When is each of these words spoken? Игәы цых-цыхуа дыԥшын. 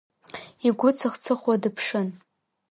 Игәы 0.67 0.89
цых-цыхуа 0.97 1.55
дыԥшын. 1.61 2.07